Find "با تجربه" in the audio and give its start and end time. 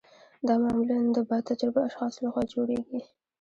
1.29-1.79